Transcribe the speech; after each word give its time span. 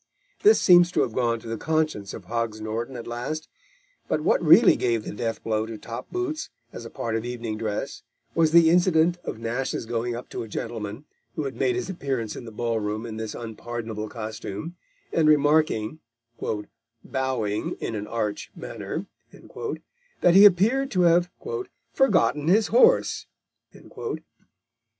This 0.41 0.59
seems 0.59 0.91
to 0.93 1.01
have 1.01 1.13
gone 1.13 1.39
to 1.41 1.47
the 1.47 1.59
conscience 1.59 2.11
of 2.15 2.23
Hogs 2.25 2.59
Norton 2.59 2.95
at 2.95 3.05
last; 3.05 3.47
but 4.07 4.21
what 4.21 4.41
really 4.41 4.75
gave 4.75 5.03
the 5.03 5.13
death 5.13 5.43
blow 5.43 5.67
to 5.67 5.77
top 5.77 6.09
boots, 6.11 6.49
as 6.73 6.85
a 6.85 6.89
part 6.89 7.15
of 7.15 7.23
evening 7.23 7.55
dress, 7.55 8.01
was 8.33 8.49
the 8.51 8.71
incident 8.71 9.19
of 9.23 9.37
Nash's 9.37 9.85
going 9.85 10.15
up 10.15 10.27
to 10.29 10.41
a 10.41 10.47
gentleman, 10.47 11.05
who 11.35 11.43
had 11.43 11.55
made 11.55 11.75
his 11.75 11.87
appearance 11.87 12.35
in 12.35 12.45
the 12.45 12.51
ball 12.51 12.79
room 12.79 13.05
in 13.05 13.17
this 13.17 13.35
unpardonable 13.35 14.09
costume, 14.09 14.75
and 15.13 15.27
remarking, 15.29 15.99
"bowing 17.03 17.73
in 17.73 17.93
an 17.93 18.07
arch 18.07 18.49
manner," 18.55 19.05
that 19.29 20.33
he 20.33 20.45
appeared 20.45 20.89
to 20.89 21.01
have 21.01 21.29
"forgotten 21.93 22.47
his 22.47 22.69
horse." 22.69 23.27